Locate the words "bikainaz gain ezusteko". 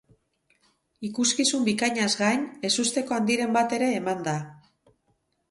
1.67-3.19